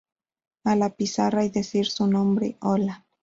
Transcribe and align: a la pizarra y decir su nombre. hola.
a 0.63 0.75
la 0.75 0.89
pizarra 0.89 1.45
y 1.45 1.51
decir 1.51 1.85
su 1.85 2.07
nombre. 2.07 2.57
hola. 2.61 3.05